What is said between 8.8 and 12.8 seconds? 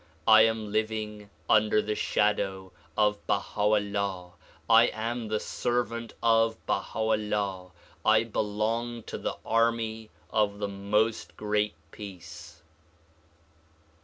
to the army of the 'IMost Great Peace'."